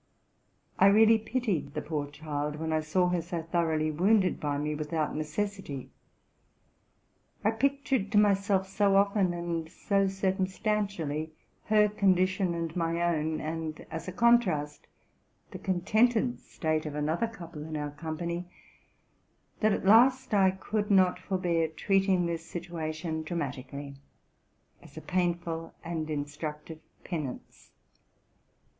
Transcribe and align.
I 0.79 0.87
really 0.87 1.19
pitied 1.19 1.75
the 1.75 1.81
poor 1.83 2.07
child, 2.09 2.55
when 2.55 2.73
I 2.73 2.79
saw 2.79 3.09
her 3.09 3.21
so 3.21 3.43
thoroughly 3.43 3.91
wounded 3.91 4.39
by 4.39 4.57
me, 4.57 4.73
without 4.73 5.15
necessity. 5.15 5.91
I 7.43 7.51
pictured 7.51 8.11
to 8.11 8.17
myself 8.17 8.65
so 8.67 8.95
often 8.95 9.31
and 9.31 9.69
so 9.69 10.07
circumstan 10.07 10.87
tially 10.87 11.29
her 11.65 11.87
condition 11.87 12.55
and 12.55 12.75
my 12.75 12.99
own, 12.99 13.39
and, 13.41 13.85
as 13.91 14.07
a 14.07 14.11
contrast, 14.11 14.87
the 15.51 15.59
con 15.59 15.81
tented 15.81 16.39
state 16.39 16.87
of 16.87 16.95
another 16.95 17.27
couple 17.27 17.63
in 17.63 17.77
our 17.77 17.91
company, 17.91 18.45
that 19.59 19.71
at 19.71 19.85
last 19.85 20.33
I 20.33 20.49
could 20.49 20.89
not 20.89 21.19
forbear 21.19 21.67
treating 21.67 22.25
this 22.25 22.43
situation 22.43 23.21
dramatically, 23.21 23.97
as 24.81 24.97
a 24.97 25.01
painful 25.01 25.75
and 25.83 26.09
instructive 26.09 26.79
penance. 27.03 27.69